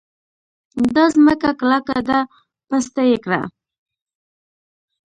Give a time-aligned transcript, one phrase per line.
[0.95, 2.19] دا ځمکه کلکه ده؛
[2.67, 3.41] پسته يې کړه.